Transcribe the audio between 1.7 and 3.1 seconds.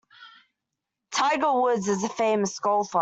is a famous golfer.